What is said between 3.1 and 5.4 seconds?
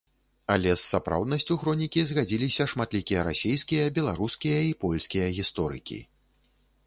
расійскія, беларускія і польскія